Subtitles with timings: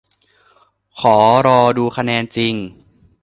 [0.99, 1.17] ขอ
[1.47, 2.55] รอดูคะแนนจริง